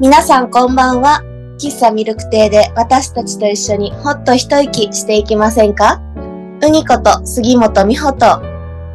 [0.00, 1.20] 皆さんこんばんは。
[1.60, 6.00] 喫茶ミルク亭で私たちと一緒にほっと一息していきませんか？
[6.62, 8.40] うにこと杉本美穂と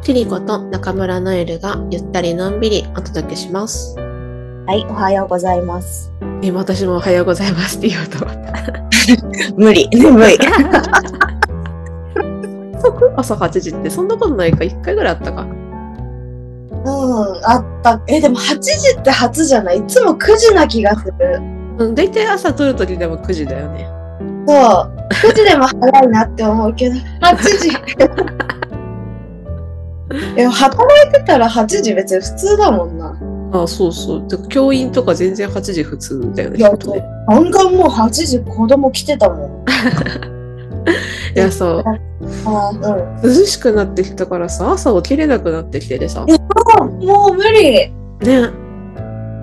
[0.02, 3.94] キリコと中村ノエルがゆったりのんびりお届けします。
[3.96, 6.12] はい、おはようございます。
[6.42, 8.52] え、私もおはようございますって言おうと思った。
[9.56, 10.36] 無理、眠い。
[13.16, 15.46] 朝8時ってそんなことないか？1回ぐらいあったか。
[16.86, 18.00] うん、あった。
[18.06, 19.78] え、でも8時って初じゃない？
[19.78, 21.14] いつも9時な気がする。
[21.78, 23.88] うん、大体朝撮るときでも9時だよね。
[24.46, 24.92] そう。
[25.28, 27.70] 9時でも早いなって思うけど、 8時。
[30.36, 33.14] でも働いてたら8時別に普通だもんな。
[33.52, 34.48] あそうそう。
[34.48, 36.58] 教員とか全然8時普通だよね。
[36.58, 36.78] いやね
[37.28, 39.64] ガンガンもう8時子供来てたもん。
[41.34, 42.70] いやさ、あ
[43.22, 43.30] うん。
[43.36, 46.24] 涼しくなってきたからさ、朝起きれなくなってきてでさ。
[46.24, 47.90] もう無理。
[48.20, 48.50] ね。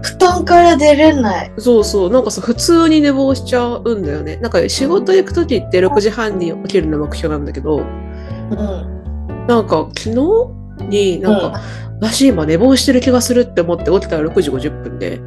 [0.02, 1.52] 布団から出れない。
[1.58, 2.12] そうそう。
[2.12, 4.38] なんかさ、普通に寝坊しちゃうんだよね。
[4.38, 9.48] なんか仕事行くときって6時半に起きるの目標なんだけど、うん。
[9.48, 11.62] なんか昨日になんか、
[12.02, 15.22] 私今寝坊してる気がするって思って起きたら6時50分で、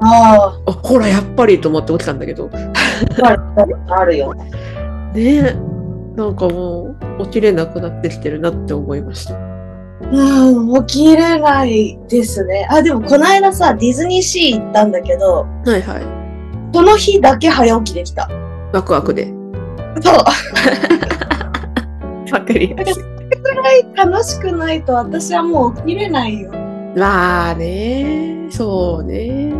[0.00, 2.50] ああ、ほら、やっぱりと思って起きたんだけど、
[3.22, 3.36] あ、
[3.94, 4.50] あるよね。
[5.16, 5.42] ねえ、
[6.16, 9.34] なんかもう起きれなくなってきてるなって思いました。
[10.12, 12.68] うん、起きれないですね。
[12.70, 16.02] あ、でもこの間さ、ディズニーシー行ったんだけど、はいはい。
[16.74, 18.28] その日だけ早起きできた。
[18.72, 19.32] ワクワクで。
[20.02, 20.16] そう。
[22.32, 23.02] わかりやすい。
[23.42, 26.50] くらい楽しくないと私はもう起きれないよ。
[26.96, 29.52] まあね、そうね。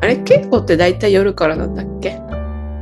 [0.00, 2.20] あれ、稽古って大体夜からなんだっけ？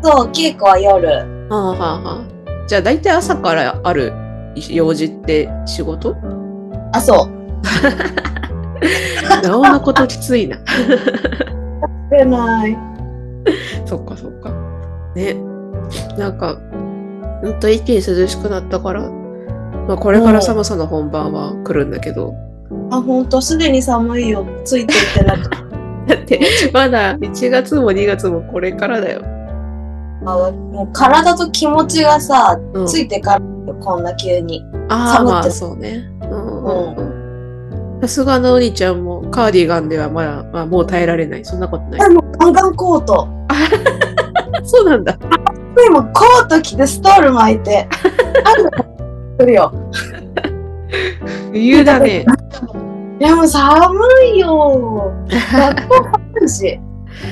[0.07, 1.09] そう、稽古は夜。
[1.09, 2.69] はあはあはあ。
[2.69, 4.13] じゃあ大体朝からある
[4.71, 6.17] 用事って仕事？
[6.93, 7.31] あ、そう。
[9.43, 10.59] なおのこときついな。
[10.59, 10.69] 起き
[12.13, 12.79] れない。
[13.85, 14.53] そっかそっか。
[15.17, 15.35] ね。
[16.17, 16.57] なんか、
[17.43, 19.03] ほんと一気に涼しくなったから、
[19.89, 22.33] まあこれから寒さの本番は来るんだけど、
[22.93, 24.47] あ、ほんと、すでに寒いよ。
[24.65, 25.57] ついていってなくて。
[26.07, 26.41] だって
[26.73, 29.36] まだ1月も2月もこれからだよ。
[30.33, 34.65] あもう体と気持ちがさ、うん、ついてからよこんな急に。
[34.89, 36.09] ああ、まあそうね。
[36.23, 37.17] うん
[38.01, 41.45] さすがのお兄ちゃんもカーディガンではまだ、まあ、もう耐えられない。
[41.45, 42.01] そんなことない。
[42.03, 43.29] あもうガンガンコート。
[44.65, 45.17] そうなんだ。
[45.77, 47.89] でもコート着てストール巻いて。
[49.39, 49.73] あるよ。
[51.53, 52.27] 理由だね。
[53.19, 53.99] いやもう寒
[54.35, 55.13] いよ。
[55.53, 56.81] 学校寒いし。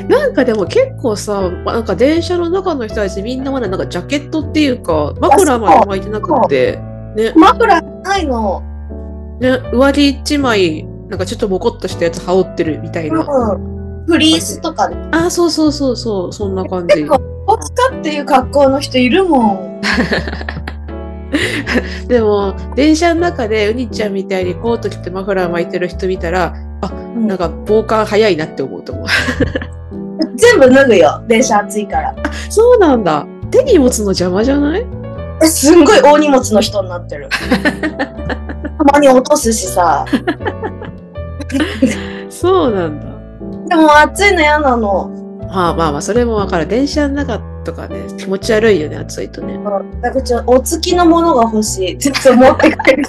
[0.09, 6.79] なんかでも結構さ、なんか電車の中の人たちみんなまだなんかジャケットっていうか、枕まで巻いてなくって、
[7.17, 8.63] ね、枕ないの。
[9.41, 13.21] ね、上着一枚、なんかちょっとボコっとしたやつ羽織ってるみたいな。
[13.21, 14.07] うん。
[14.07, 14.97] フリースとかね。
[15.13, 17.09] あ、そうそうそうそう、そんな感じ結。
[17.09, 19.81] 構、おつかっていう格好の人いるもん。
[22.09, 26.74] でも、電車の中でウニちゃんみたいにコート着てマフラー巻いてる人見たら、あ、
[27.15, 29.07] なんか防寒早いなって思うと思う。
[30.37, 31.23] 全部脱ぐよ。
[31.29, 32.15] 電車暑いから。
[32.51, 33.27] そうなんだ。
[33.51, 34.85] 手に持つの邪魔じゃない？
[35.43, 37.29] えすんごい大荷物の人になってる。
[38.79, 40.05] たまに落とすしさ。
[42.31, 43.07] そうなんだ。
[43.69, 45.11] でも暑いの嫌なの。
[45.49, 46.67] まあまあまあ、それもわかる。
[46.67, 49.59] 電車の中とかね、気持ち悪いよね、暑いとね。
[50.03, 51.99] だからちょお付きのものが欲しい。
[51.99, 53.05] ちょっと持って帰る。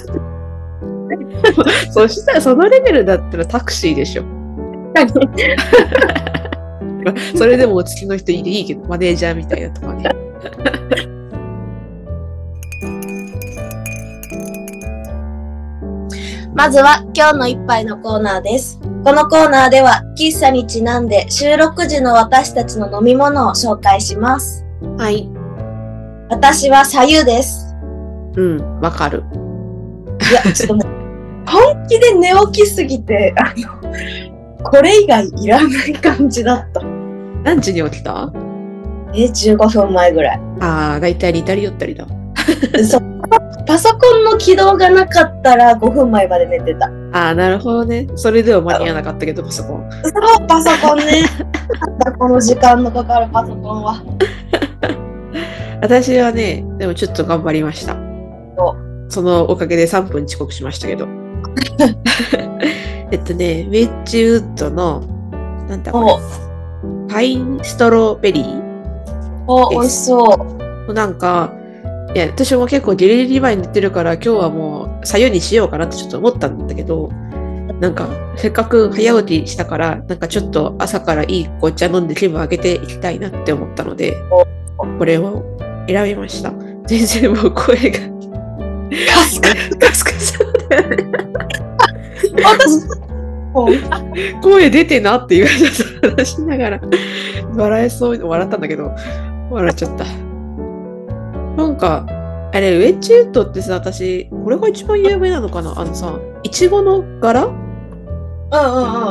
[1.92, 4.24] そしたらそのレベルだったらタクシーでしょ。
[7.36, 10.10] それでもお付きの人いていいけど、マネージャーみたいなとかね。
[16.54, 18.80] まずは今日の一杯のコーナーです。
[19.04, 24.64] このコーナーでは喫茶にちなんで収録時の私たちの飲み物を紹介します。
[24.96, 25.30] はい。
[26.30, 27.76] 私は左右です。
[28.36, 29.22] うん、わかる。
[30.30, 30.95] いや、ちょっともう、
[31.46, 36.80] 本気で寝起きすぎて、あの、これ以外いらない感じだった。
[37.44, 38.32] 何時に起きた？
[39.14, 40.40] え、15分前ぐらい。
[40.60, 42.06] ああ、だいたい似たり寄ったりだ。
[42.84, 43.02] そう
[43.66, 46.86] パソコンの起動がなかったら5分前まで寝てた。
[47.12, 48.06] ああ、なるほどね。
[48.14, 49.90] それでは間に合わなかったけど、パソコン。
[50.04, 51.24] そう、パソコンね。
[52.18, 54.02] この時間のかかるパソコンは。
[55.82, 57.96] 私はね、でもちょっと頑張りました
[58.56, 58.74] お。
[59.08, 61.06] そのおかげで3分遅刻しましたけど。
[63.10, 65.02] えっとね、ウェッジウッドの、
[65.68, 68.62] なんだこおれ、パインストロベリー
[69.46, 70.46] お、美味しそ
[70.88, 70.92] う。
[70.92, 71.52] なんか、
[72.14, 77.10] いや、私も結構ギリギリ前に寝てるから、今日はもう、左右にしようかなってちょっと思ったんだけど、
[77.80, 84.16] なんか、せっかく早起きしたから、なんかちょっと朝からいい紅茶飲んで気分上げていきたいなって思ったので、
[84.98, 85.44] これを
[85.88, 86.52] 選びました。
[86.86, 87.98] 全然もう声が
[89.12, 89.48] カスカ
[89.78, 90.38] ガスガス
[90.70, 91.25] だよね。
[92.44, 92.86] 私
[93.52, 93.68] も
[94.42, 95.56] 声出てなって言われ
[96.10, 96.80] た話しながら、
[97.54, 98.92] 笑えそうに笑ったんだけど、
[99.50, 100.04] 笑っちゃった。
[101.56, 102.06] なんか、
[102.52, 105.72] あれ、ウェッジウッドってさ、私、これが一番有名なのかな？
[105.76, 107.44] あのさ、いちごの柄？
[107.44, 107.56] うんう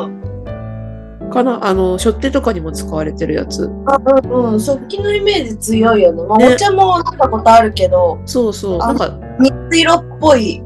[0.10, 0.13] ん
[1.25, 1.30] うん。
[1.31, 1.66] かな？
[1.66, 3.69] あの、初手とかにも使われてるやつ。
[3.88, 6.24] あうんうん、食器のイメージ強いよね。
[6.24, 8.80] まあ、ねお茶も飲んだことあるけど、そうそう。
[8.81, 10.62] あなんか、水色っぽい。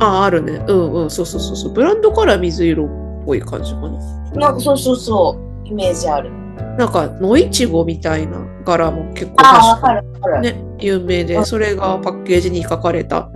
[0.00, 0.64] あ、あるね。
[0.66, 1.10] うんうん。
[1.10, 1.72] そうそうそうそう。
[1.72, 3.90] ブランドカラー水色っぽい感じかな。
[4.34, 6.30] なんかそうそうそう、イメージある。
[6.78, 10.40] なんか、野いちごみたいな柄も結構ああ、わ確かかるわかる。
[10.42, 13.30] ね、有名で、それがパッケージに書かれた。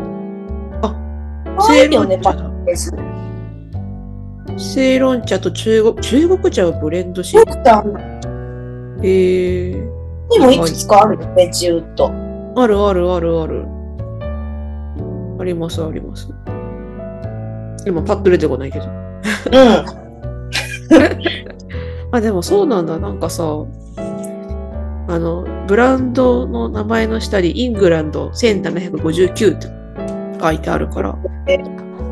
[1.61, 2.91] 可愛いよね、パ正論ッケージ。
[4.57, 8.01] 正論茶と中国、中国茶をブレンドし、よくてあんな
[9.03, 12.11] えー、にもいくつかあるよ、ベジウッド。
[12.57, 13.65] あるあるあるある。
[15.39, 16.29] ありますあります。
[17.87, 18.87] 今パッと出てこないけど。
[18.87, 18.93] うん。
[22.13, 22.99] あ、でもそうなんだ。
[22.99, 23.45] なんかさ、
[25.09, 29.69] あの、ブランドの名前の下にイングランド1759って
[30.41, 31.17] 書いてあるから、
[31.49, 31.59] え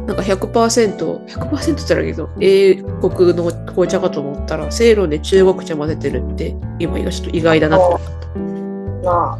[0.08, 9.38] なんか100%、100%って言ったらいいけど、英国の紅茶かと思ったら、セイロンで中国茶混ぜてるって、今ちょっと意外だなって思った。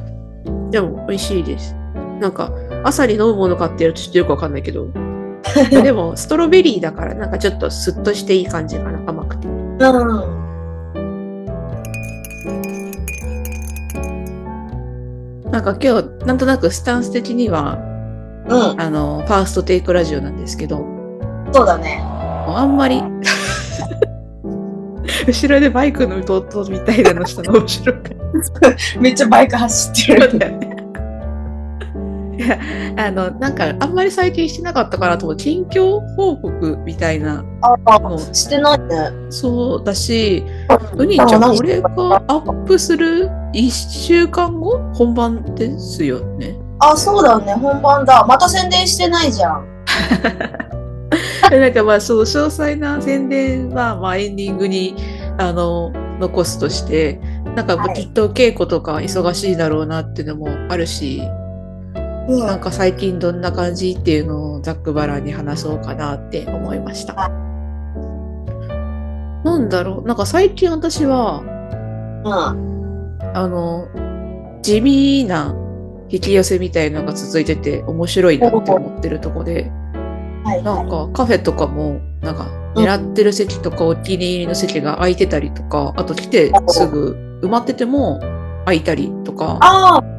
[0.71, 1.75] でも美味しいです。
[2.21, 2.53] なんか、
[2.85, 4.89] 朝に飲むものかってやるとちょっとよくわかんないけど、
[5.83, 9.49] でも、ストロベリーだから、なんかちょっとスッとしていい感じかな、甘くて。
[9.49, 9.85] うん。
[15.51, 17.79] なんか今日、なんとなくスタンス的には、
[18.49, 18.81] うん。
[18.81, 20.85] あの、ファーストテイクラジオなんですけど、
[21.53, 22.01] そうだね。
[22.03, 23.03] あんまり、
[25.27, 28.17] 後ろでバイクの弟みたいなのしたの面白く
[29.01, 30.35] めっちゃバイク走ってる。
[30.35, 30.78] んだよね。
[32.97, 35.37] あの、なんか、あんまり最近してなかったかなと思う。
[35.37, 39.11] 近況報告みたいなあのあ、してないね。
[39.31, 40.45] そうだし、
[40.97, 41.89] ウニちゃん、これが
[42.29, 46.57] アップする1週間後本番ですよね。
[46.81, 47.55] あ、そうだね。
[47.55, 48.25] 本番だ。
[48.27, 49.67] また宣伝してないじゃん。
[51.51, 54.95] なんかまあ、そう、詳細な宣伝は、まあ、エンディングに、
[55.39, 57.21] あの、残すとして、
[57.57, 61.23] なんかはいきっと稽古とか忙しいだろうなっていうのもあるし、
[62.29, 67.15] うんなんか最近どんな感じっていうのをざっくばらんに話そうかなって思いました。
[69.45, 71.41] なんだろう、なんか最近私は、
[72.25, 73.19] うん。
[73.35, 73.89] あの、
[74.63, 75.55] 地味な
[76.11, 79.71] 引き寄せみたいなのが続いてて面白いなって思ってるとこで、
[80.45, 80.63] はい。
[80.63, 88.21] なんかカフェとかも、なんか狙ってる席とかお気に入りの席が空いてたりとか、あと来てすぐ埋まってても
[88.67, 89.59] 空いたりとか、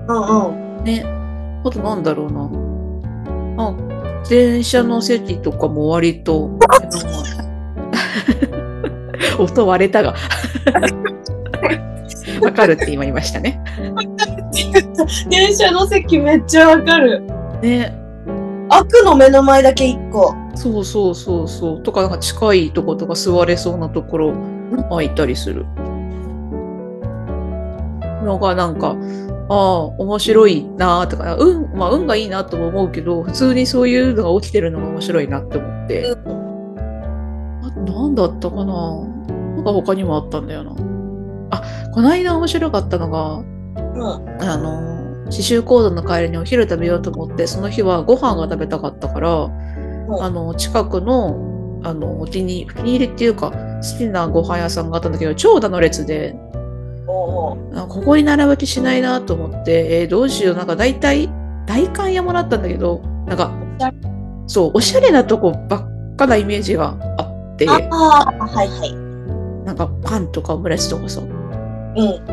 [0.07, 0.83] うん。
[0.85, 1.18] ね。
[1.63, 2.49] あとなんだろうな。
[3.63, 3.75] あ、
[4.29, 6.57] 電車の席とかも割と、
[9.37, 10.15] 音割れたが。
[12.41, 13.61] わかるって今言いましたね。
[15.29, 17.23] 電車の席めっちゃわかる。
[17.61, 17.93] ね。
[18.69, 20.35] 悪の目の前だけ一個。
[20.55, 21.83] そうそうそうそう。
[21.83, 24.33] とか、なんか近いとことか座れそうなところ
[24.89, 25.65] 空いたりする。
[28.23, 28.95] のがなんか、
[29.49, 36.11] ああ、面白いなとか、運、まあ運がいいなとも思うけど、普通にそういうのが起きてるのが面白いなって思って。
[36.11, 40.75] あと何だったかななんか他にもあったんだよな。
[41.49, 41.63] あ、
[41.93, 44.41] この間面白かったのが、うん。
[44.41, 56.35] あの、刺繍講座の帰りにお昼食べようと思って、その日はご飯が食べたかったから、うんあの、近くの、あの、お気に、お気に入りっていうか、好きなご飯屋さんがあったんだけど、長蛇の列で、
[57.87, 61.29] ここに並ぶ気しないなと思って、えーどうしよう、なんか大体、
[61.65, 63.51] 大観山だったんだけど、なんか
[64.47, 68.93] そう、おしゃれなとこばっかなイメージがあって、ああ、はいはい。
[69.65, 71.23] なんかパンとかオムレツとかさ、う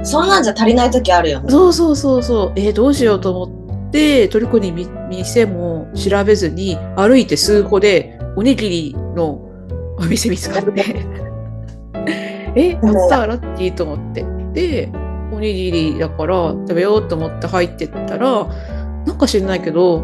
[0.01, 0.07] ん。
[0.07, 1.51] そんなんじゃ足りない時あるよね。
[1.51, 2.53] そうそうそうそう。
[2.57, 9.41] えーどうしようと思って、トルコにみ店も調べずに、歩いて数歩で、おにぎりの
[9.99, 10.97] お店見つかって、
[12.57, 13.27] え、やったら？
[13.27, 14.25] ラッキーと思って。
[14.55, 14.91] で、
[15.37, 18.47] おにぎりだから食べようと思って入ってったら、
[19.05, 20.01] なんか知らないけど、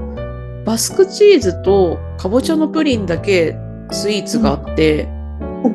[0.67, 3.57] バスクチーズとかぼちゃのプリンだけ
[3.91, 5.09] スイーツがあって、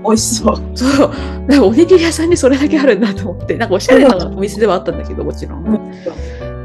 [0.05, 0.55] 美味しそう。
[0.75, 1.11] そう、
[1.47, 5.91] なんかおにぎり屋さんにそれだけあるんだと思って、なんかおしゃれなお店ではあったんだけど、もちろん。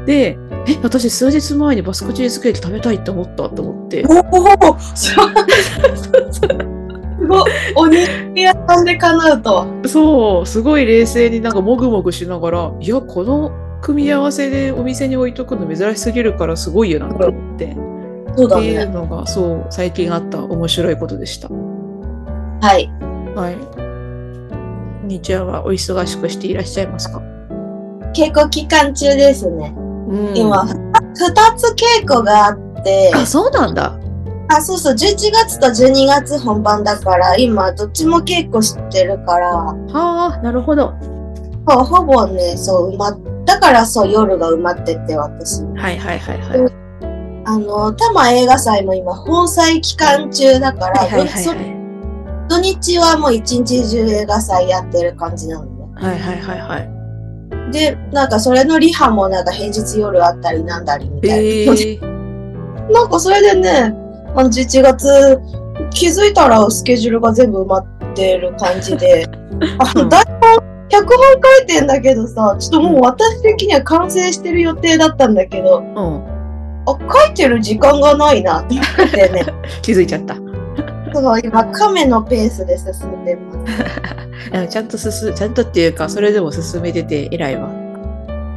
[0.05, 5.33] で、え、私数日前にバスクチーズケーキ食べたいって思ったと思って、おお、そう。
[7.33, 9.67] なんで叶うとは。
[9.85, 17.75] そう、すごい冷静になんかもぐもぐしながら、いや、この組み合わせでお店に置いとくの珍しすぎるからすごいよなと思って。
[18.35, 18.85] そうだっていうね。
[18.85, 21.49] のが、そう、最近あった面白いことでした。
[21.49, 22.89] はい。
[23.35, 23.57] はい。
[25.05, 27.21] 日夜はお忙しくしていらっしゃいますか？
[28.15, 29.73] 稽古期間中ですね。
[29.77, 30.73] うん今、二
[31.57, 33.99] つ稽古があって、あ、そうなんだ。
[34.49, 34.97] あ、そうそう、11
[35.31, 40.93] 月と12月本番だから、今、どっちも稽古してるから、はあ、なるほど。
[41.65, 45.63] ほほぼね、そう、埋まっだからそう、夜が埋まってて、私。
[45.63, 46.73] はいはいはいはい。
[47.45, 51.51] あの、多摩映画祭も今、本祭期間中だから、はいはいはいそ
[52.49, 55.85] 土日はもう一日中映画祭やってる感じなのね。
[55.95, 57.71] はいはいはいはい。
[57.71, 61.35] で、なんかそれのリハもなんか平日夜あったりなんだりみたいな。
[61.37, 63.95] えー、 なんかそれでね、
[64.35, 65.39] あの11月
[65.91, 67.85] 気づいたらスケジュールが全部埋まっ
[68.15, 69.25] てる感じで、
[69.79, 75.87] あうんの台本脚本書いてんだけどさ、ちょっともう私的には完成してる予定だったんだけど、うん。
[76.85, 79.45] あ、書いてる時間がないなって思ってね、
[79.81, 80.35] 気づいちゃった。
[81.13, 83.53] そう今亀のペースで進んでま
[84.61, 84.67] す。
[84.69, 87.69] ちゃんと進ちゃんとっていうか、それでも進めてて偉いわ。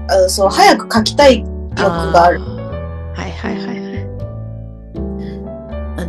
[0.09, 1.45] あそう、早く書きたい
[1.79, 2.41] 欲がある。
[2.41, 3.86] はいはいはい。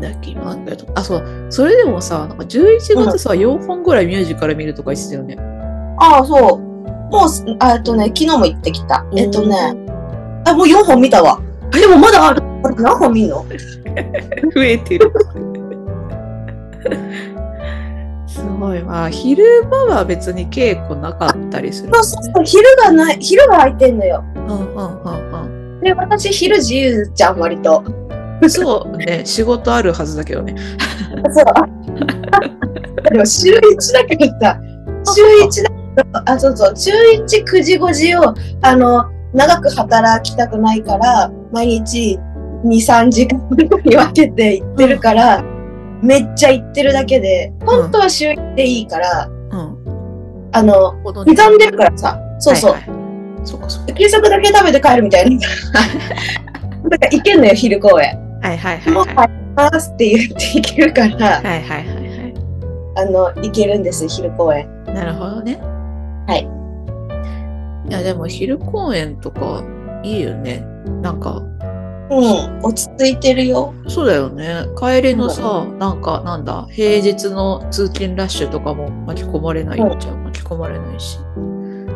[0.01, 5.37] なんだっけ、今なんだよあ、そう、それでもさ、なんか11月さ、4本ぐらいミュージカル見るとか言ってたよね。
[5.99, 6.59] ああ、そう。
[7.11, 7.29] もう
[7.73, 9.05] えっとね、昨日も行ってきた。
[9.15, 9.55] えっとね、
[10.45, 11.39] あ、もう4本見たわ。
[11.71, 12.41] でもまだある。
[12.77, 13.45] 何本見んの？
[14.55, 15.11] 増えてる。
[18.27, 19.09] すごいわ。
[19.09, 24.23] 昼間は別に稽古なかったりする、そうそうそう、昼がない、昼が空いてんのよ。
[24.35, 25.27] うんうんうん
[25.81, 27.83] で、私、昼自由じゃん、割と。
[28.41, 28.49] うん。
[28.49, 30.55] そうね、仕事あるはずだけどね。
[31.31, 31.45] そう。
[33.11, 34.59] でも、週1だけどさ、
[35.15, 42.19] 週1だけど、あ、そうそう、週1、9時、5時を、あの、長く働きたくないから、毎日
[42.65, 43.39] 2、3時間
[43.83, 45.43] に分けて行ってるから、
[46.01, 49.77] めっちゃ行ってるだけで、本当は週1でいいから、うん。
[50.51, 52.97] あの、刻んでるからさ、そうそう、はいはい
[53.47, 53.93] そうかそうか。
[53.93, 55.39] 給食だけ食べて帰るみたいな。
[56.89, 58.26] だから行けんのよ、昼公演。
[58.41, 59.27] はいはいはいもうはい。
[59.27, 62.33] 帰りますって言って行けるから、はいはいはいはい。
[62.97, 64.67] あの、行けるんです、昼公演。
[64.85, 65.59] なるほどね。
[66.27, 66.47] はい。
[67.89, 69.63] いやでも昼公演とか
[70.03, 70.63] いいよね。
[71.01, 71.41] なんか、
[72.09, 73.73] うん、落ち着いてるよ。
[73.87, 74.65] そうだよね。
[74.77, 80.23] 帰りのさ、なんかなんだ、平日の通勤ラッシュとかも巻き込まれないんじゃん。
[80.23, 81.19] 巻き込まれないし。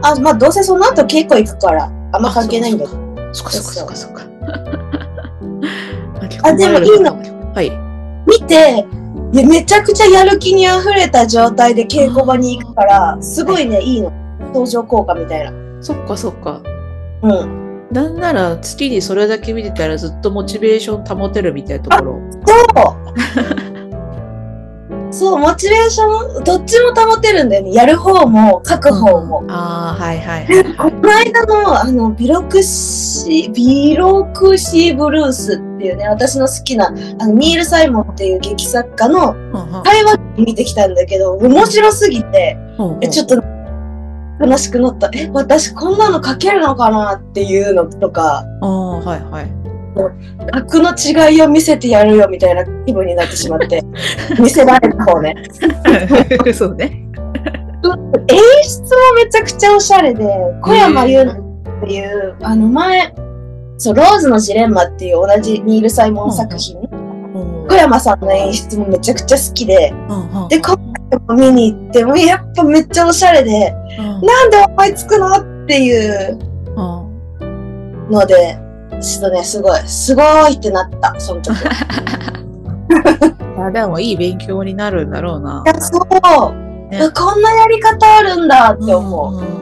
[0.03, 3.33] あ、まあ、どうせその後稽古行くから、あんま関係ないんだけど。
[3.33, 5.10] そっかそっかそっかそっか。
[6.37, 7.15] 巻きあでもいいの
[7.53, 7.71] はい。
[8.27, 8.85] 見て、
[9.33, 14.11] いやめちゃくちゃやる気に溢れた状態で稽古場に行くから、すごいね、いいの。
[14.47, 15.53] 登場効果みたいな。
[15.81, 16.61] そっかそっか。
[17.23, 17.87] うん。
[17.91, 22.21] なんなら月にそれだけ見てたらずっとモチベーション保てるみたいなところ。
[22.45, 22.95] そ
[23.75, 23.77] う。
[25.11, 27.73] そう、モチベーション、どっちも保てるんだよね。
[27.73, 29.43] やる方も、書く方も。
[29.49, 36.87] ああ、はいはいはいはこの間の、あの、ビロクシ、ビロクシブルースっていうね、私の好きな、
[37.19, 39.33] あの、ニール・サイモンっていう劇作家の
[39.83, 43.35] 会話見てきたんだけど、面白すぎて、うんちょっと、
[44.43, 45.09] 悲しくなった。
[45.13, 49.51] え、私こんなの書けるのかなっていうのとか、ああ、はいはい。
[50.51, 53.83] 格の違いを見せてやるよみたいな気分になってしまって、
[54.39, 55.35] 見せられた方ね。
[56.53, 57.07] そうね。
[58.27, 60.25] 演出もめちゃくちゃおしゃれで、
[60.61, 63.13] 小山優奈っていう、あの前、
[63.77, 67.01] そう、ローズのジレンマっていう同じニール・サイモン作品、うん
[67.67, 70.47] 小山さんの演出もめちゃくちゃ好きで、うんうん。
[70.49, 74.05] で、今回も見に行って、もうやっぱめっちゃおしゃれで、うん。
[74.05, 76.37] なんで思いつくのっていう
[76.75, 76.81] う
[78.09, 78.09] ん。
[78.11, 78.57] ので、
[79.01, 81.55] ちょっとね、すごい、すごいってなった、その時。
[83.69, 85.63] いでもいい勉強になるんだろうな。
[85.65, 86.05] や、そう、
[86.89, 89.61] ねこんなやり方あるんだって思う。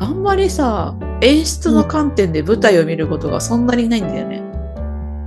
[0.00, 4.42] あんまりさ、演出の観点で舞台を見ることがそんなにないんだよね。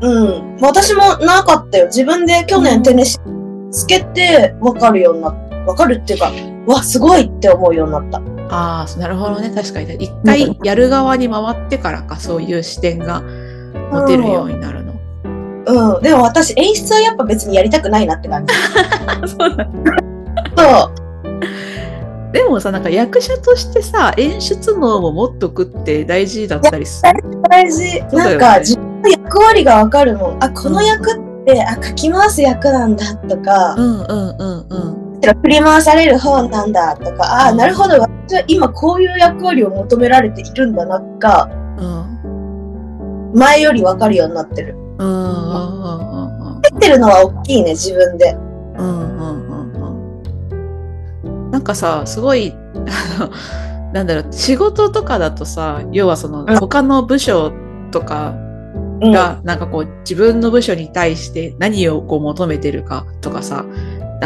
[0.02, 0.58] うん。
[0.62, 1.86] 私もなかったよ。
[1.88, 3.18] 自分で去年テネシ
[3.72, 5.56] つけて分かるようになった。
[5.66, 6.32] 分かるっていうか、
[6.68, 8.20] わ、すごいって思うようになった。
[8.50, 9.52] ああ、なるほどね。
[9.54, 9.96] 確かに。
[9.96, 13.22] 一回やる側に回ってからか、そういう視点が
[13.92, 14.94] 持てるようになるの。
[15.68, 16.04] うん。
[16.04, 18.54] でも私演出はやっぱ別にやりたくないなって感じ。
[19.30, 19.68] そうだ
[20.58, 22.32] そう。
[22.32, 27.14] でもさ、なんか役者としてさ、演出能も持っとくって大事だったりする。
[27.50, 28.04] 大事。
[28.12, 30.44] なんか自分の役割が分かるもん。
[30.44, 35.05] あ、この役っで、あ、かき回す役なんだとかう、んうんうんうん。
[35.34, 41.86] 振り回される方なんだとか、あ、なるほど、私は今こういう役割を求められているんだなが、う
[43.34, 43.34] ん。
[43.34, 44.76] 前より分かるようになってる。
[44.98, 48.36] うんうんうんうん入ってるのは大きいね、自分で。
[48.78, 50.20] うんうんうん
[51.24, 51.52] うん。
[51.52, 52.56] なんかさ、すごい、
[53.94, 57.52] なんだろう、仕事とかだとさ、要はそのうん他の部署
[57.92, 58.34] とか
[59.02, 59.12] うん。
[59.12, 63.66] が、なんかこう自分の部署に対して何をこう求めてるかとかさ、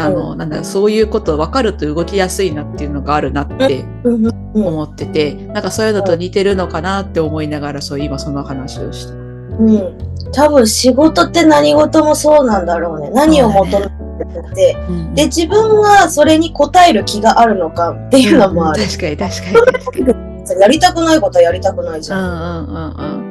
[0.06, 9.12] あの、なんだそういうこと分かると動きやすいなっていうのがあるなってうんうんうん思ってて、なんかそういうのと似てるのかなって思いながら、そう今その話をして。
[9.12, 10.32] うん。
[10.32, 13.10] 多分仕事って何事もそうなんだろうね。
[13.10, 14.76] 何を求めてて、
[15.14, 18.82] で、自分がそれに応える気があるのかっていうのもある。
[18.84, 20.30] 確かに確かに。
[20.60, 22.20] やりたくないことはやりたくないじゃん。
[22.20, 23.29] うんうんうんうん。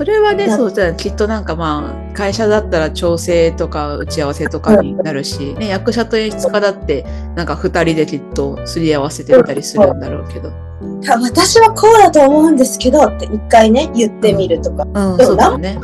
[0.00, 7.04] それはね、なそうじゃあきっとなんかまあ、会社だったら調整とか打ち合わせとかになるし、ね、役者と演出家だって、
[7.36, 10.48] なんか二人できっとすり合わせてみたりするんだろうけど。
[10.48, 14.84] あ私はこうだと思うんですけどって一回ね、言ってみるとか。
[14.84, 15.78] うん、でもそうだね。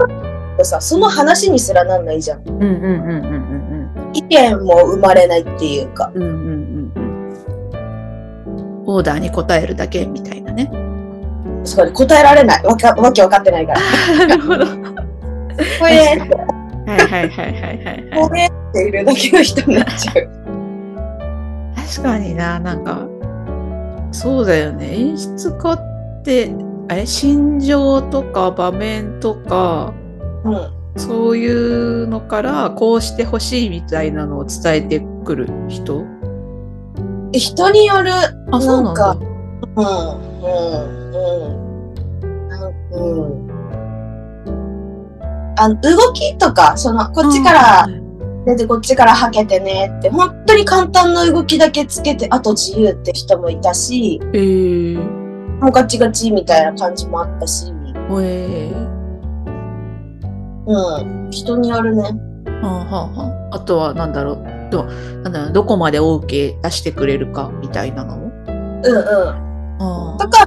[0.62, 2.48] さ、その話にすらなんないじゃん。
[2.48, 6.10] うんうんうんうん意見も生まれないっていうか。
[6.14, 6.30] うんうん。
[6.30, 7.02] うんうんうん
[8.54, 8.84] うん。
[8.86, 10.70] オーダーに応えるだけみたいなね。
[11.66, 12.64] そこで答えられない。
[12.64, 13.80] わか、わけわかってないから。
[14.26, 14.64] なるほど。
[14.64, 14.66] は
[15.80, 18.28] これ、いはいはいはいはいはい。
[18.28, 20.28] これっているだけの人になっちゃう。
[21.76, 23.06] 確かにな、なんか、
[24.12, 24.98] そうだよね。
[24.98, 26.52] 演出家って、
[26.88, 29.92] あれ、心情とか場面とか、
[30.44, 30.68] うん。
[30.96, 36.04] そういうのから、こうしてほしいみたいなのを伝えてくる人？
[37.32, 38.10] 人による、
[38.50, 39.16] あ、そうなんだ。
[39.76, 41.24] うん、うん、う
[41.84, 42.48] ん。
[42.48, 42.96] なんう
[43.26, 43.46] ん。
[45.58, 47.88] あの、動きとか、その、こっちから
[48.46, 54.98] 出てこっちからはけてねって、本当に簡単な動きだけつけて、あと自由って人もいたし、えー、
[55.60, 58.86] もうガチガチみたいな感じもあったし、えー、
[60.66, 61.30] うん。
[61.30, 62.02] 人によるね。
[62.02, 62.10] は
[62.62, 64.56] あ、はあはあ、あとは、なんだろう。
[64.70, 68.26] どなんだろうどこまで OK 出してくれるかみたいなのも。
[68.26, 69.45] うんうん。
[69.78, 70.46] あとか、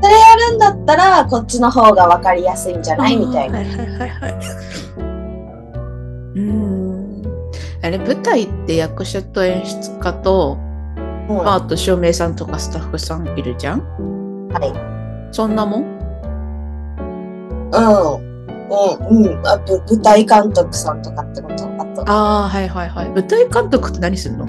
[0.00, 3.16] それやるんだったら、こっちの方がわかりやすいんじゃない？
[3.16, 3.58] みたいな。
[3.58, 4.32] はいはいはいはい。
[6.34, 7.22] うーん。
[7.82, 10.58] あれ、舞台って役者と演出家と、
[11.28, 13.80] うんまあ、あと照明さんとかスタッフさんいるじゃん？
[14.48, 14.72] はい。
[15.34, 15.82] そんなもん？
[15.82, 18.28] うん。
[18.70, 18.74] う
[19.14, 19.46] ん、うん。
[19.46, 22.10] あと、舞台監督さんとかってことあと。
[22.10, 23.08] ああ、はいはいはい。
[23.10, 24.46] 舞台監督って何するの？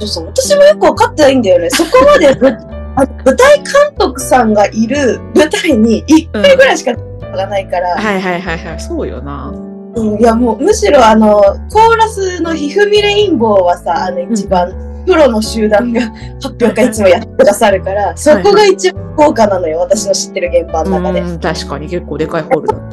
[0.00, 0.26] そうそう。
[0.26, 1.70] 私もよくわかってないんだよね。
[1.70, 2.56] そこまでぶ
[2.96, 3.64] あ舞台監
[3.98, 6.94] 督さんがいる舞台に1回ぐらいしか
[7.36, 8.80] がないから、はいはいはいはい。
[8.80, 9.52] そうよな。
[9.96, 14.72] うん、いやもうむしろあの、コーラスのひふみレインボーはさ、あの一番、
[15.06, 16.00] プロの集団が
[16.40, 21.20] 発表会いつもやってくださるから、そこが一番豪華なのよ、私の知ってる現場うの中で。
[21.20, 22.90] ん、確かに結構でかいホールだっ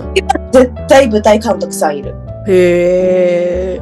[0.51, 0.59] た。
[0.59, 2.15] 絶対舞台監督さんいる。
[2.47, 3.79] へ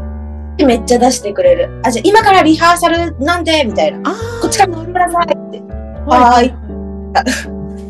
[0.60, 0.66] え。
[0.66, 1.82] めっちゃ出してくれる。
[1.84, 4.12] あ、じゃあ今からリハーサルなんでみたいな。
[4.12, 5.69] あこっちから来てくださいって。
[6.10, 6.52] あ、はーいい。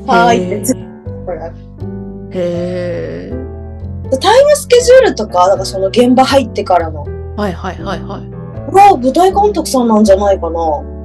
[0.07, 0.89] はーいって
[2.31, 3.33] へえ。
[4.17, 7.03] タイムスケジュールとか、なんかその現場入ってからの。
[7.35, 8.39] はいはいはいはい。
[8.71, 10.59] は舞台監督さんなんじゃないかな。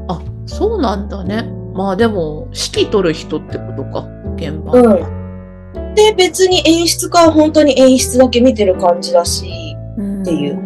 [0.08, 1.42] あ、そうなんだね。
[1.74, 4.72] まあでも、指揮取る人ってことか、現場。
[4.72, 5.94] うん。
[5.94, 10.58] で、別に演出家は本当に演出だけ見てる感じだし、うんっていう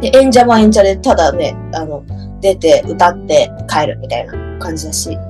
[0.00, 2.04] で、演者は演者でただね、あの、
[2.40, 5.18] 出て歌って帰るみたいな感じだし。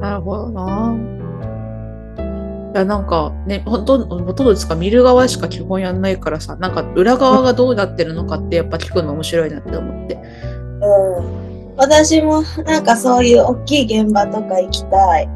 [0.00, 0.94] なるほどな。
[2.74, 10.14] いや、なんかね、ほとんど、ほとんどですか、見る側しか基本やんないからさ、なんか裏側がどうなってるのかってやっぱ聞くの面白いなって思って。
[10.14, 10.18] う
[11.22, 11.76] ん。
[11.76, 15.28] 私もなんかそういう大きい現場とか行きたい。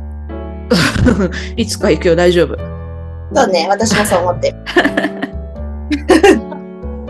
[1.57, 2.57] いつか行くよ、大丈夫。
[3.35, 4.57] そうね、私もそう思ってる。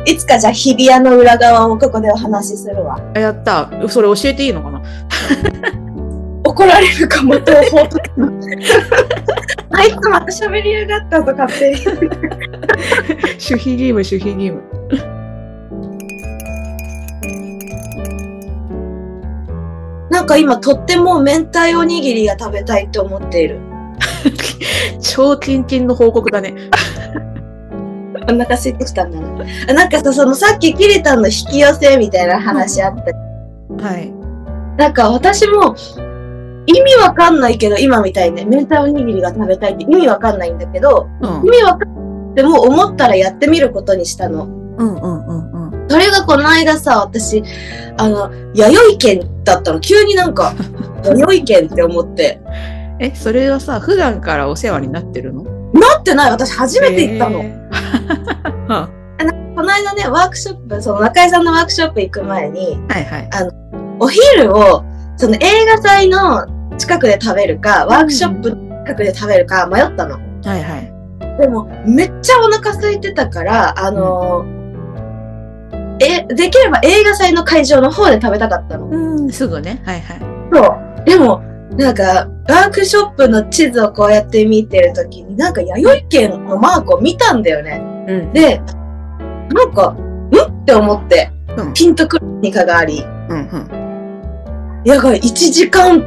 [0.07, 2.99] いつかじゃあ日比谷の裏側をここでお話しするわ。
[3.15, 3.71] あやった。
[3.89, 4.83] それ教えていいのかな？
[6.45, 8.05] 怒られるかも、東宝とか。
[9.73, 11.77] あいつまた喋りやがったと勝手に。
[11.87, 12.01] 守
[13.39, 14.63] 秘義務、守秘義務。
[20.11, 23.61] なんか今とっても明太おにぎりが食べたいと思っている。
[25.01, 26.55] 超キンキンの報告だね。
[28.31, 29.45] お腹空いてきたんだな。
[29.69, 33.85] あなんかさ、そのさっきキリタンの引き寄せみたいな話あった。
[33.87, 34.13] はい。
[34.79, 35.75] なんか私も
[36.67, 41.51] 意味わかんないけど、今みたいにね、明太おにぎりが食べたいって意味わかんないんだけど、うん意。
[41.51, 44.45] 味わかんないでも思ったらやってみることにしたの。
[44.45, 45.89] うんうんうんうん。
[45.91, 47.43] それがこの間さ、私、
[47.99, 49.81] あの、弥生県だったの。
[49.81, 50.55] 急になんか、
[51.05, 52.41] 弥生県って思って。
[53.01, 55.43] え、それはさ、普段からお世話になってるの？
[55.73, 57.41] なってない私初めて行ったの。
[57.41, 58.00] へー
[58.75, 58.91] は
[59.55, 63.31] この間ね、ワークショップ、その中井さんのワークショップ行く前に、いはい。
[63.99, 64.85] お昼を、
[65.17, 66.47] その映画祭の
[66.79, 70.19] 近くで食べるか、ワークショップの近くで食べるか迷ったの。
[70.45, 71.41] はいはい。
[71.41, 74.61] でも、めっちゃお腹空いてたから、あのー
[76.03, 78.87] え、できれば映画祭の会場の方で食べたかったの。
[78.87, 79.83] うん、すぐね。
[79.85, 80.21] はいはい。
[80.53, 81.05] そう。
[81.05, 81.43] でも、
[81.77, 87.90] なんか、ワークショップの地図をこうやって見てるときに、なんか弥生県のマークを見たんだよね。
[88.07, 88.33] うん。
[88.33, 88.63] で、
[89.53, 89.97] なんか、ん？
[90.63, 93.47] って思って、うんピンとくる何かがあり、うんうん。
[94.85, 96.01] いやが1時間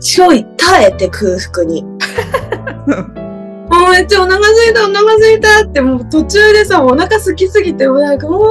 [0.00, 1.82] ちょい耐えて空腹に。
[1.82, 1.98] も
[3.88, 8.44] うめっちゃお腹すいた、お腹すいたって、もう途中でさ、お腹空きすぎて、もうなんかもう、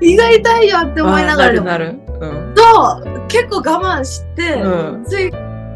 [0.00, 1.98] 胃が痛いよって思いながらなる。
[2.20, 2.54] うん。
[2.56, 5.04] そう結構我慢して、うん。
[5.04, 5.30] つい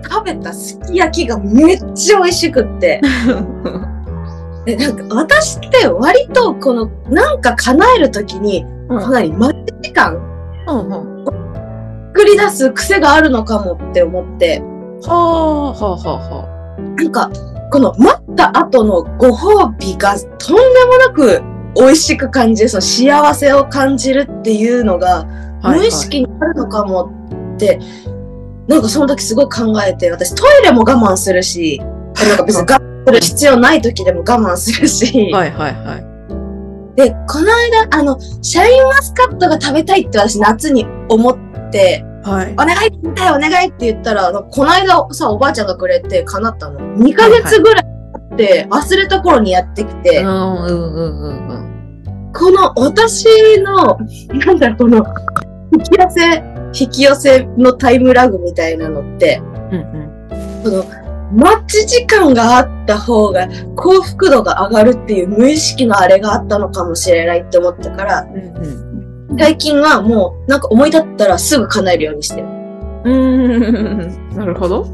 [0.08, 3.00] 食べたすき焼きがめっちゃ美味しくって。
[4.64, 10.16] で、なんか私って割とこの、なんか叶えるときに、うんかなり待ち時間
[10.66, 11.24] うんうん。
[12.14, 14.60] 作り出す癖があるのかもって思って、
[15.02, 17.30] はあ、はあ、はあ、はなんか、
[17.70, 21.42] この待った後のご褒美がとんでもなく
[21.76, 25.26] 美味しく感じる、その幸せを感じるっていうのが
[25.62, 25.72] あ。
[25.72, 27.12] 無意識にあるのかも
[27.54, 27.78] って、
[28.66, 36.08] なんかその時すごい考えて、私トイレも我慢するし、なんか別に我慢する必要ない時でも我慢するし、はいはいはい。
[36.96, 42.52] で、この間、あの、シャインマスカットが食べたいって私夏に思って、はい。
[42.54, 46.80] お願い食べたいお願いって言ったら、この間さ、おばあちゃんがくれて叶ったの。
[46.96, 47.84] 2ヶ月ぐらい
[48.28, 51.54] 経って忘れた頃にやってきて、うんうんうんうんう
[52.30, 52.32] ん。
[52.32, 53.26] この私
[53.60, 53.98] の、
[54.46, 55.04] なんだろう、この、
[55.72, 56.42] 引き寄せ、
[56.84, 59.40] 引き寄せのタイムラグみたいなのって、
[59.70, 60.62] うんうん。
[60.64, 68.88] この、待ち時間があった方が幸福度が上がるっていう無意識のあれがあったのかもしれないって思ったから、うん
[69.38, 72.46] 最近はもうなんか思い立ったらすぐ叶えるようにしてる。
[73.04, 73.12] うん。
[73.12, 73.58] う
[74.06, 74.34] ん。
[74.34, 74.84] なるほど。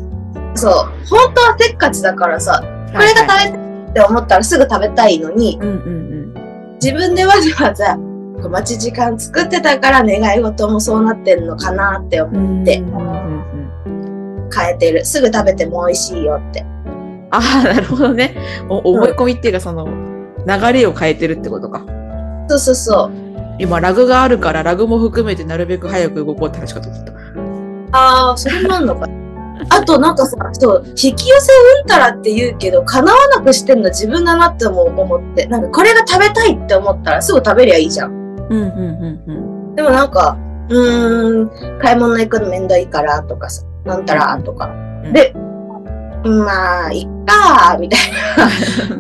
[0.55, 0.73] そう。
[1.09, 2.61] 本当はせっかちだからさ、
[2.93, 6.35] これが食べたいって思ったらすぐ食べたいのに、うんうん
[6.83, 12.63] 自分でわざわざこう待ち時間作ってたから願い事もそうなってんのかなって思うん。
[12.63, 13.24] ってうんうんうん
[14.55, 15.05] 変えてる。
[15.05, 16.65] すぐ食べても美味しいよって。
[17.31, 18.37] ああ、なるほどね。
[18.69, 19.87] お思い込みっていうか、その、
[20.47, 21.85] 流れを変えてるってことか。
[22.49, 23.13] そうそうそう。
[23.59, 27.13] 今、ラグがあるから、ラグも含めてなるべく早く動こうって話かと思った。
[27.93, 29.09] ああ、それもあんのか。
[29.71, 38.13] あとなんかさ、そう、引き寄せうんたらって言うけど、叶わなくしてんの自分だなっても思って、なんかこれが食べたいって思ったらすぐ食べりゃいいじゃん。
[38.13, 39.33] うんうんうんう
[39.73, 39.75] ん。
[39.77, 40.37] でもなんか、
[40.69, 44.67] うーん、買い物行くのめんどいからとかさ、なんたらとか。
[44.67, 45.33] うんで、
[46.25, 48.01] まあ、いっかーみたい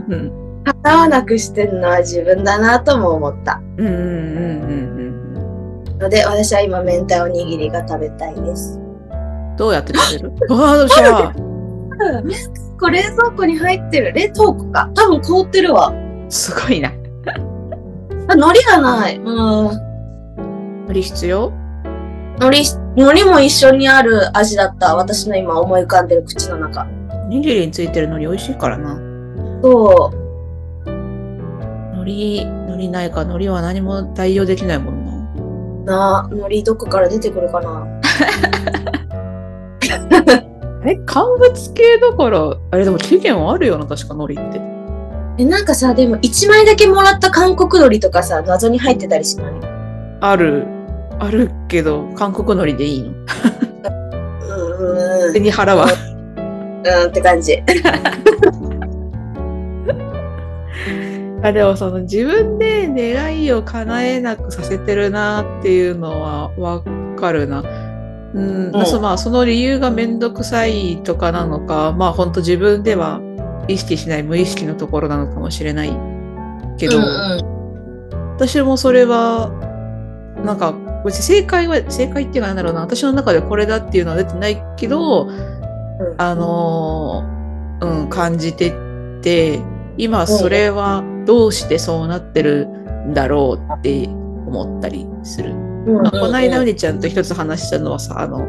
[0.09, 0.75] うんな。
[0.83, 3.63] 叶わなくしてんのは自分だなとも思った。
[3.79, 8.79] うんうんうんうんので、私は今、明太おにぎりが食べたいです。
[8.79, 9.57] うん。
[9.57, 10.33] どうやって食べる？
[10.51, 11.33] ああ、じゃあ、
[12.79, 14.13] これ冷蔵庫に入ってる。
[14.13, 14.91] 冷凍庫か。
[14.95, 15.95] 多分凍ってるわ。
[16.29, 16.91] すごいな。
[16.91, 19.17] あ、海苔がない。
[19.17, 19.25] うん。
[20.89, 21.53] 無理必要？
[22.41, 24.97] 海苔、海苔も一緒にある味だった。
[24.97, 26.87] 私の今思い浮かんでる口の中。
[27.27, 28.97] おにぎりについてるのに美味しいからな。
[29.63, 30.17] そう。
[32.03, 35.93] 海苔、海苔ないか、海苔は何も代用できないもんな。
[35.93, 37.87] なあ、海苔どこから出てくるかな。
[40.87, 44.61] え、乾物系だから、あれでも期限はあるよな、確か海苔って。
[45.39, 49.55] え、なんかさ、でも1枚だけもらった韓国海苔とかさ、謎に入ってたりしない？
[50.21, 50.67] ある、
[51.19, 53.11] あるけど、韓国海苔でいいの？
[53.11, 53.15] う
[54.53, 55.87] ん、うん、背に腹は。
[55.87, 57.63] うんって感じ。
[61.43, 66.83] あでもその自分で願いを叶えなくさせてるなっていうのはわ
[67.17, 67.63] かるな。
[68.35, 73.21] うん、うんそまあその理由がめんどくさいとかなのか、まあ本当自分では
[73.69, 75.91] 意識しない無意識のところなのかもしれない
[76.79, 77.07] けど、うんう
[77.51, 77.55] ん
[78.35, 79.53] 私もそれは
[80.45, 80.75] なんか
[81.05, 82.81] 別に正解は正解っていうかなんだろうな。
[82.81, 85.29] 私の中でこれだっていうのは出てないけど、
[86.19, 87.35] あのー
[87.81, 88.73] うん感じて
[89.23, 89.61] て
[89.97, 95.53] 今それはどうしてそうなってるんだろうって思ったりする。
[95.53, 96.03] うん。
[96.03, 98.47] まあ、この間うりちゃんと一つ話したのはさあの、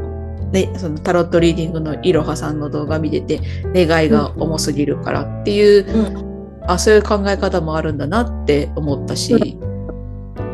[0.51, 3.39] ね、そのタロットリーディングのいろはさんの動画見てて
[3.73, 9.57] 願いが重すぎるからっていうあそういう考え方もあるんだなって思ったし、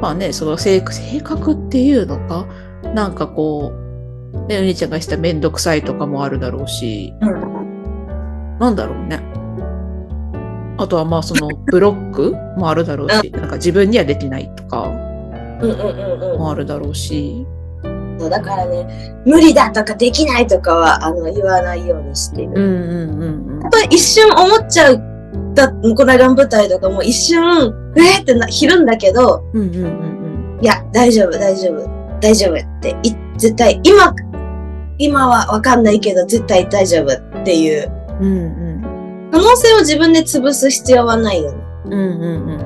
[0.01, 2.47] まあねその性性格っていうのか
[2.93, 3.71] なんかこ
[4.33, 8.57] う、ね、お兄ちゃんがした面倒くさいとかもあるだろうし、うん。
[8.59, 9.21] なんだろうね。
[10.77, 14.89] あとはまあその ブロックもあるだろうし、なんか自分にはできないとか
[15.61, 16.39] うんうんうんうん。
[16.39, 17.45] もあるだろうし、
[18.29, 22.49] だからね、無理だとかできないとかはあの言わないようにしてる。
[22.49, 23.71] うんうんうんうんやっ。
[23.71, 25.10] ぱり一瞬思っちゃう。
[25.53, 29.87] だこの間の舞台とかも一瞬、えーってな、ひるんだけど、うんうんうんう
[30.17, 30.21] ん
[30.61, 34.13] いや、大丈夫、大丈夫、大丈夫って、い絶対、今、
[34.99, 38.25] 今はわかんないけど、絶対大丈夫っていう、うん。
[38.25, 39.29] うん。
[39.31, 41.63] 可能性を自分で潰す必要はないよね。
[41.85, 42.61] うんうんうん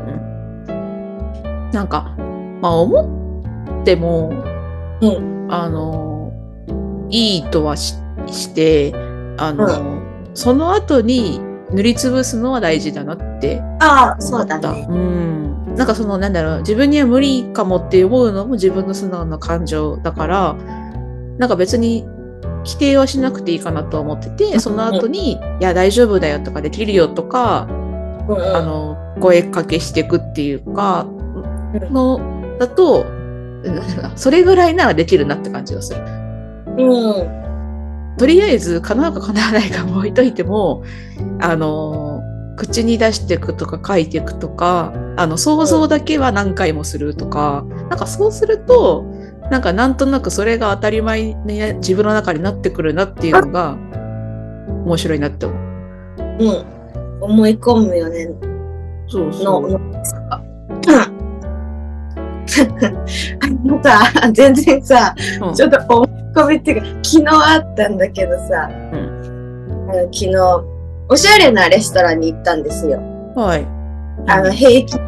[0.68, 1.72] うん。
[1.72, 2.14] なんか、
[2.62, 4.34] まあ思っても、
[5.00, 6.34] うんあの、
[7.10, 7.96] いいとはし
[8.28, 8.94] して、
[9.38, 10.02] あの、
[10.34, 11.40] その後に
[11.72, 14.58] 塗りつぶすのは大事だなってああ、そ思った。
[14.58, 14.88] うだね。
[14.90, 15.76] うん。
[15.76, 20.56] なんかその、なんだろう、自分には無理かもって思うのも自分の素直な感情だから、
[21.38, 22.06] なんか別に
[22.64, 31.08] 否定はしなくていいかなとは思ってて、その後に、いや、大丈夫だよとか、できるよとか、あの、声かけしていくっていうか、
[31.92, 32.20] の、
[32.60, 33.06] だと、
[33.64, 33.82] う ん
[34.16, 36.02] それぐらいならできるなって感じがする。
[36.78, 37.45] うん。
[38.18, 40.84] とりあえず、叶うか叶わないかも置いといても、
[41.42, 42.22] あの、
[42.56, 49.04] 口に出していくとか書いていくとか、あの、想像だけは何回もするとか、なんかそうすると、
[49.52, 53.78] なんかなんとなくそれが当たり前に自分の中になってくるなっていうのが
[54.86, 55.58] 面白いなって思う。
[56.40, 56.76] うん。
[57.22, 58.30] 思い込むよね。
[59.08, 59.70] そうの、そう。
[59.70, 59.80] の、
[60.30, 60.42] あ
[63.64, 69.16] の さ、全然さ、うんちょっと思い込みっていうか、昨日あったんだけどさ、うん
[69.90, 70.66] あの昨日、
[71.10, 73.00] おしゃれなレストランに行ったんですよ。
[73.36, 73.66] はい。
[74.28, 75.00] あの、平均、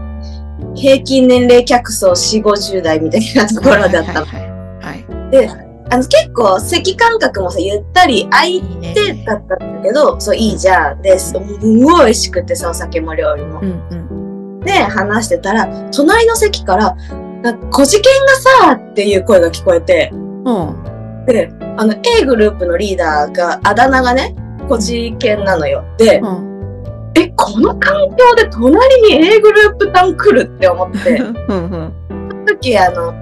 [0.76, 4.26] 平均年齢客層4、50代みたいなところだったの。
[4.26, 5.32] はいはいはい。
[5.32, 5.50] で、
[5.90, 8.62] あの、結構席間隔もさ、ゆったり空い。
[8.94, 11.02] てだったんだけど、そう、いいじゃん。
[11.02, 13.66] で、すんごい美味しくてさ、お酒も料理もう。
[13.66, 14.60] んうん。
[14.62, 16.96] で、話してたら、隣の席から、
[17.42, 20.97] なんか、こじけんがさ、っていう声が聞こえて、うん。
[21.28, 24.34] で、あの、A グループのリーダーが、あだ名がね、
[24.70, 25.84] こじけんなのよ。
[25.98, 27.12] で、うん。
[27.16, 31.94] え、この環境で隣に A グループ団来るって思って、 うんうん。
[32.08, 33.13] その時、あの、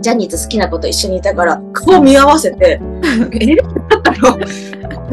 [0.00, 2.80] ジャニーズ好きな子と一緒にいたから、顔見合わせて、
[3.32, 4.40] え、だったのこ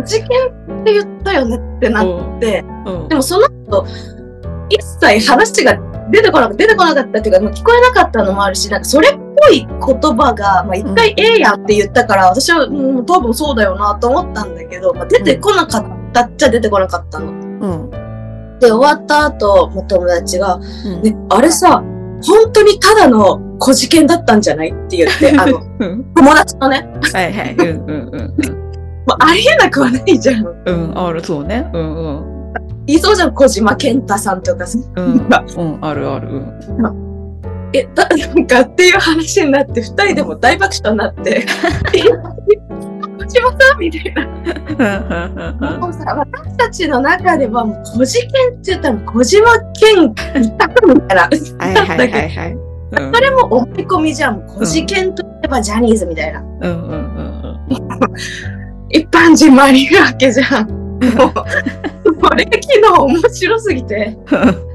[0.03, 3.85] じけんって言ったよねってなって、うんでもその後、
[4.69, 5.77] 一切話が
[6.11, 17.31] 出てこなかった、出てこなかったっていうか、まあ聞こえなかったのもあるし、なんかそれっぽい言葉が、まあ一回ええやんって言ったから、私は、うん、多分そうだよなと思ったんだけど、まあ、出てこなかったっちゃ出てこなかったの。
[17.31, 17.89] うん。
[18.59, 21.83] で、終わった後、もう友達が、うんね、あれさ、
[22.23, 27.55] 本当にただの小事件だったんじゃないって言って、 あの、うん友達のね、はいはい。
[27.55, 28.65] うんうんうん
[29.07, 30.45] まあ、ありえなくはないじゃん。
[30.65, 30.89] うん。
[30.89, 31.69] うん、ある、そうね。
[31.73, 32.35] うんうん。
[32.87, 34.79] いそうじゃん、小島健太さんとかさ。
[34.95, 36.29] うん、うん、あるある。
[36.29, 37.04] うん
[37.75, 41.45] え、だ、 なんかっていう話になって、二人でも大爆笑になって、
[41.93, 45.77] え、小島さんみたいな。
[45.77, 51.23] もうさ、私たちの中ではもう、小事件って言ったら、小島健一択みたいな。
[51.23, 52.51] はいはいはいはい。
[52.53, 52.65] うん
[53.13, 54.41] それも思い込みじゃん。
[54.47, 56.41] 小事件といえばジャニーズみたいな。
[58.89, 60.69] 一般人もありるわけじゃん。
[60.69, 61.33] もう、
[62.23, 64.17] それ昨日面白すぎて、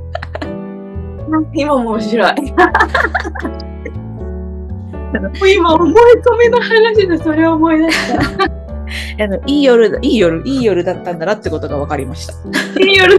[1.54, 2.32] 今も面白い。
[5.54, 5.96] 今思い込
[6.38, 8.44] みの話でそれを思い出した。
[9.24, 12.34] あのいい夜だ、いい夜、いい夜だったんだなってことが分かりました。
[12.78, 13.18] による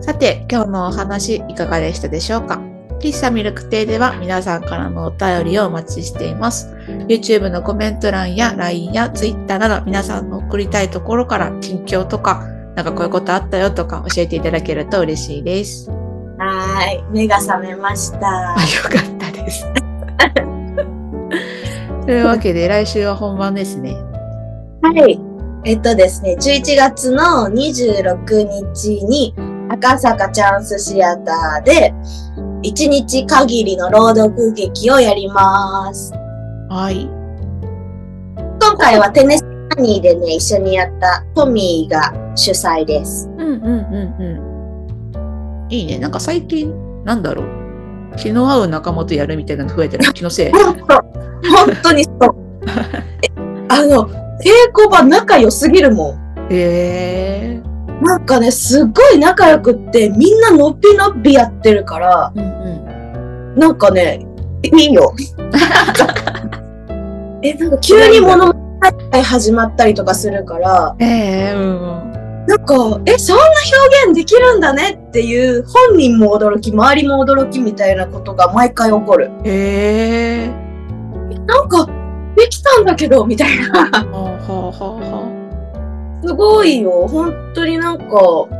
[0.00, 2.60] さて、今日のお話いかがでしたでしょうか？
[3.04, 6.74] 喫茶ミルクテでは皆さんからのお便りをお待ちしています。
[7.06, 15.90] YouTube のコメント欄や LINE や Twitter など皆さんの送りたいところから近況とか、なんかこういうことあったよとか教えていただけると嬉しいです。
[15.90, 17.04] はーい。
[17.12, 18.52] 目が覚めましたあ、。
[18.54, 19.66] よかったです。
[22.06, 23.94] というわけで来週は本番ですね。
[24.80, 25.20] はい。
[25.64, 29.34] えっとですね、11月の26日に
[29.68, 31.92] 赤坂チャンスシアターで
[32.64, 36.12] 1日限りの朗読劇をやります。
[36.70, 37.04] はい。
[38.58, 39.44] 今回はテネス
[39.76, 43.28] ハニーでね、一緒にやったトミーが主催です。
[43.28, 43.68] うんうんう
[44.16, 44.22] ん
[45.18, 45.70] うん。
[45.70, 45.98] いいね。
[45.98, 46.72] なんか最近、
[47.04, 48.16] なんだろう。
[48.16, 50.12] 気の合う仲間とやるみたいなの増えてる。
[50.14, 50.52] 気のせい。
[50.52, 50.74] 本
[51.82, 52.16] 当、にそう。
[53.22, 53.28] え
[53.68, 56.14] あの、稽古場仲良すぎるもん。
[56.50, 57.73] へえ。
[58.02, 62.44] なんかね、すっごい仲良くって、みんなのっぴのっぴやってるから、うんう
[63.56, 63.58] ん。
[63.58, 64.26] なんかね、
[64.62, 65.14] いいよ。
[67.42, 71.64] え、なんか急に物語が始まったりとかするから、ええうんう
[72.10, 72.14] ん。
[72.46, 73.56] なんか、え、そんな表
[74.06, 79.30] 現できるんだねっていう、本人も驚き、周りも驚きみたいなことが毎回起こる。
[79.44, 80.48] へえ。
[81.46, 81.88] なんか、
[82.36, 83.68] できたんだけど、みたいな。
[83.80, 84.04] はあはあ
[84.66, 84.82] はあ
[85.30, 85.34] は
[86.26, 87.06] すごいよ。
[87.06, 88.04] 本当になんか、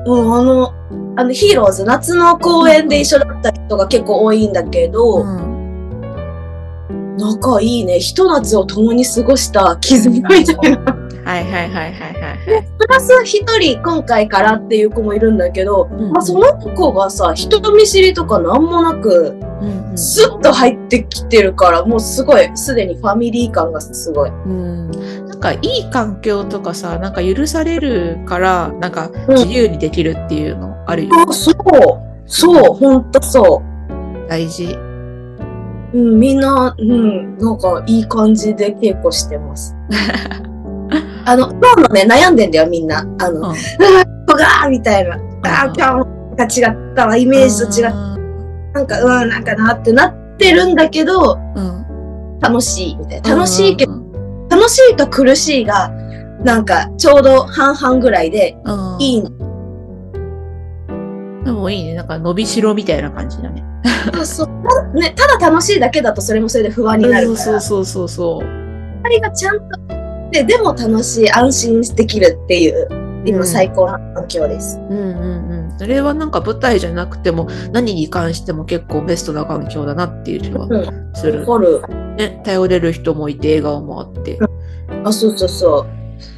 [0.07, 0.73] うん、あの、
[1.17, 4.93] あの、ヒーローズ、夏の公演で一緒だった人が結構多いんだけあ。
[4.93, 5.55] ど、うん。
[7.17, 8.01] 仲いいね。
[8.01, 11.05] ひと夏を共に過ごした絆みたいな。
[11.25, 12.69] はいはいはいはいはいはい。
[12.79, 19.35] プラス一人今回からっていう子もいるんだけど、うんまあ、その子がさ、人見知りとかなんもなく、
[19.95, 24.31] スッと入ってきてるから、もうすごい、すでにファミリー感がすごい。
[24.31, 31.55] うんかいい環境とかさなんか許されるからなんかうん自由にできるっていうのあるよ、あそう、
[32.27, 33.63] そう、ほんとそ
[34.29, 34.79] 大事う。
[35.95, 39.75] うん、みんな、うん、なんかいい感じで稽古してます。
[41.27, 43.01] あの、今日のね、悩んでんだよ、みんな。
[43.19, 43.55] あの、うん
[44.35, 45.17] うわみたいな。
[45.45, 47.95] あー、今日もなんか違ったわ、イメージと違った。
[48.75, 51.85] なんか、うん、なんかなってなってるんだけど、うん
[52.41, 53.37] 楽しいみたいな。
[53.37, 53.94] 楽しいけど、うん
[54.65, 55.91] 楽しいと苦しいが、
[56.43, 58.99] なんかちょうど半々ぐらいで、うん。
[58.99, 59.29] いいの。
[61.45, 61.93] でもいいね。
[61.93, 63.63] なんか伸びしろみたいな感じだね。
[64.15, 64.99] そうそう。
[64.99, 68.45] ね、ただ楽しいだけだとそれもそれで不安になるから、そうそうそうそう
[69.03, 69.65] 二人がちゃんと、
[70.31, 72.89] で、でも楽しい、安心できるっていう、
[73.27, 74.79] 今最高な環境です。
[74.79, 75.79] うんうんうん。
[75.79, 81.15] それはなんか舞台じゃなくても何に関しても結構ベストな環境だなっていう気はうん。
[81.15, 81.83] する、わかる。
[82.17, 84.39] ね頼れる人もいて笑顔もあって、
[85.05, 85.87] あ、そうそうそ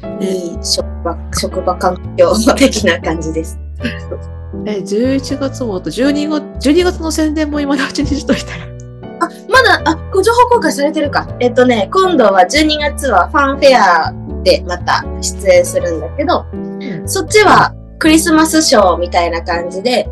[0.03, 0.07] う。
[0.19, 3.59] ねいい職場、職場環境的な感じです。
[4.65, 8.63] え11月もと12月12月の宣伝も今のうちにしといたら
[9.19, 11.27] あ、まだ、あ、ご情報公開されてるか。
[11.39, 16.45] えっとね、今度は12月はファンフェアでまた出演するんだけど、
[17.05, 20.07] そっちはクリスマスショーみたいな感じで、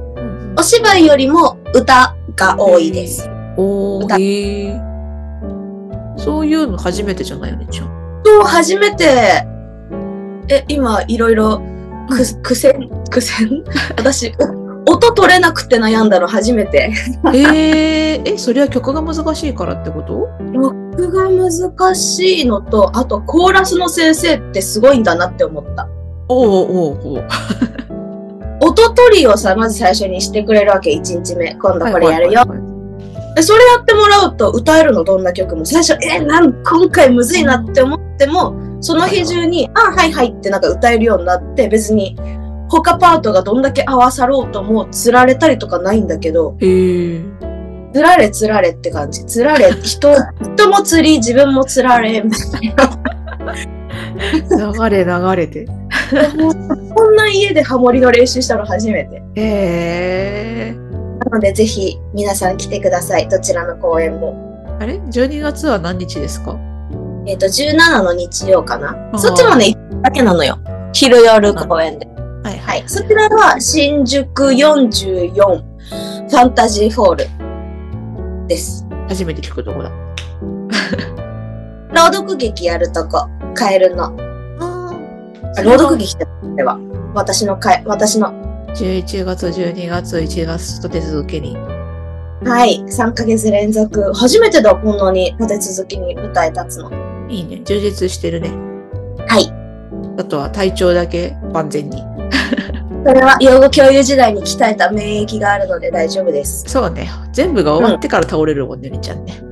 [0.58, 3.30] お芝居よりも歌が多いです。
[3.58, 4.86] お歌ー
[6.18, 9.46] そういうの初めてじゃないよねちゃんと、初めて、
[10.50, 11.62] え、今、いろいろ、
[12.10, 12.90] く、苦戦？
[13.10, 13.64] 苦戦？
[13.98, 14.34] 私、
[14.88, 16.92] お音取れなくて悩んだの初めて。
[17.34, 20.28] へええそれは曲が難しいからってこと？
[20.98, 25.88] 曲が難しいのと、あと、コーラスの先生ってすごいんだなって思った。
[26.28, 27.24] おうおうおう
[28.62, 31.56] 音取りをさ、まず最初にしてくれるわけ、1日目。
[31.56, 32.40] 今度これやるよ。
[32.42, 32.76] はいはいはい
[33.36, 42.18] でそれやってもらうと歌えるのどんな曲も最初えなん今回むずいなって思ってもその日中にあはいはいってなんか歌えるようになって別に
[42.70, 47.22] 他パートがどんだけ合わさろうともつられたりとかないんだけどへえ。
[47.94, 49.24] つられつられって感じ。
[49.26, 50.14] つられ 人
[50.56, 52.62] 人も釣り自分もつられみたい
[54.50, 55.66] 流れ流れて。
[55.66, 55.74] な
[56.96, 59.16] こんな家でハモリの練習したの初めて。
[59.36, 60.76] へえ。
[61.30, 63.28] なのでぜひ皆さん来てください。
[63.30, 64.36] どちらの公演も。
[64.80, 66.58] あれ？12月は何日ですか？
[67.28, 68.96] えっ、と17の日曜かな。
[69.18, 70.60] そっちもねだけなのよ。
[70.94, 72.08] 昼夜公演で。
[72.44, 72.84] はいはい。
[72.88, 75.76] そちらは新宿44
[76.30, 77.26] ファンタジーホール
[78.48, 78.86] です。
[79.08, 79.92] 初めて聞くとこだ。
[81.94, 84.12] 朗読劇やるとこ、カエルの。
[85.64, 86.16] 朗読劇
[86.56, 86.80] では、
[87.14, 88.34] 私のかえ、私の、
[88.76, 91.56] 11月12月1月と手続けに。
[92.44, 94.14] はい、3ヶ月連続。
[94.14, 97.05] 初めてだ、こんなに立て続きに舞台立つの。
[97.30, 98.50] いいね充実してるね
[99.28, 99.52] はい。
[100.20, 102.04] あとは体調だけ万全に
[103.06, 106.64] それは養護教諭時代に鍛えた免疫があるので大丈夫です。
[106.68, 109.46] そうね全部が終わってから倒れるもんねみちゃんね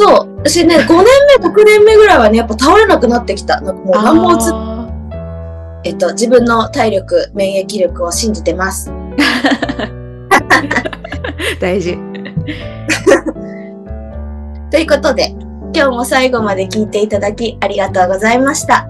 [0.00, 0.36] そう。
[0.38, 1.04] 私ね、 5年
[1.40, 3.60] 目、6年目ぐらいはね、やっぱ倒れなくなってきた。
[3.60, 4.88] なんかもう何も映っあ
[5.84, 8.90] えっと、自分の体力、免疫力を信じてます。
[8.90, 9.20] ー
[11.60, 11.96] 大事
[14.70, 15.34] ということで、
[15.72, 18.86] 今日も最後まで聞いていただきありがとうございました。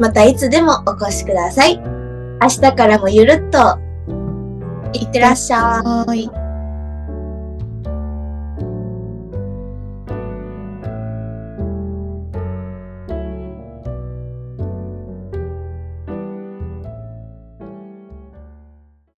[0.00, 1.78] またいつでもお越しください。
[1.78, 3.78] 明日からもゆるっと、
[4.92, 5.82] いってらっしゃ
[6.14, 6.41] い。